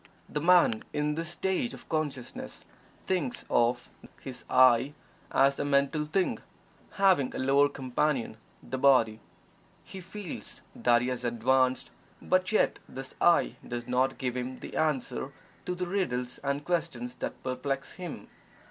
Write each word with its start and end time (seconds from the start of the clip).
The 0.27 0.41
man 0.41 0.83
in 0.93 1.13
this 1.13 1.29
stage 1.29 1.75
of 1.75 1.87
consciousness 1.87 2.65
thinks 3.05 3.45
of 3.51 3.87
his 4.19 4.45
"I" 4.49 4.93
as 5.29 5.59
a 5.59 5.63
mental 5.63 6.05
thing, 6.05 6.39
having 6.93 7.35
a 7.35 7.37
lower 7.37 7.69
companion, 7.69 8.37
the 8.63 8.79
body. 8.79 9.19
He 9.83 10.01
feels 10.01 10.61
that 10.75 11.03
he 11.03 11.09
has 11.09 11.23
advanced, 11.23 11.91
but 12.19 12.51
yet 12.51 12.79
his 12.91 13.13
"I" 13.21 13.57
does 13.67 13.85
not 13.85 14.17
give 14.17 14.35
him 14.35 14.59
the 14.61 14.75
answer 14.75 15.33
to 15.67 15.75
the 15.75 15.85
riddles 15.85 16.39
and 16.43 16.65
questions 16.65 17.13
that 17.19 17.43
perplex 17.43 17.91
him. 17.91 18.27